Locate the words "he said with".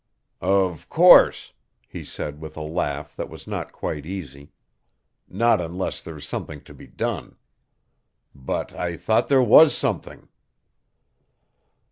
1.87-2.57